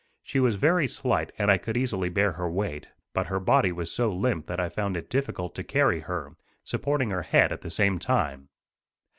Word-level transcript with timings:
She 0.23 0.39
was 0.39 0.55
very 0.55 0.87
slight 0.87 1.31
and 1.37 1.51
I 1.51 1.59
could 1.59 1.77
easily 1.77 2.09
bear 2.09 2.31
her 2.31 2.49
weight; 2.49 2.89
but 3.13 3.27
her 3.27 3.39
body 3.39 3.71
was 3.71 3.91
so 3.91 4.11
limp 4.11 4.47
that 4.47 4.59
I 4.59 4.67
found 4.67 4.97
it 4.97 5.11
difficult 5.11 5.53
to 5.53 5.63
carry 5.63 5.99
her, 5.99 6.35
supporting 6.63 7.11
her 7.11 7.21
head 7.21 7.51
at 7.51 7.61
the 7.61 7.69
same 7.69 7.99
time. 7.99 8.49